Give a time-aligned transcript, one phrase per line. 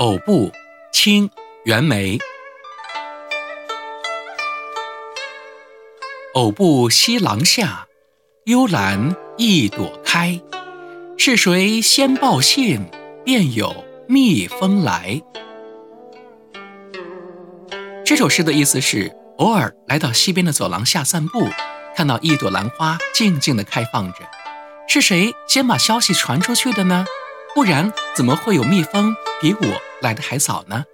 [0.00, 0.50] 偶步，
[0.90, 1.28] 清·
[1.64, 2.18] 袁枚。
[6.32, 7.86] 偶步西廊下，
[8.46, 10.40] 幽兰一朵开。
[11.18, 12.86] 是谁先报信，
[13.26, 15.20] 便有蜜蜂来？
[18.02, 21.46] 这首诗的意思是：偶尔来到西边的走廊下散步，
[21.94, 24.20] 看到一朵兰花静静地开放着，
[24.88, 27.04] 是谁先把消息传出去的呢？
[27.54, 30.84] 不然怎么会有蜜蜂比我来的还早呢？